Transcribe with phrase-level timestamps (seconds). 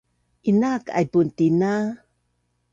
[0.49, 1.73] Inaak aipun tina